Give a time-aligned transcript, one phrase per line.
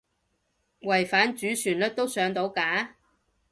[0.79, 2.95] 違反主旋律都上到架？